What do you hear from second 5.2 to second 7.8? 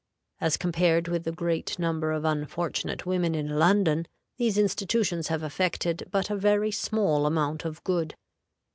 have effected but a very small amount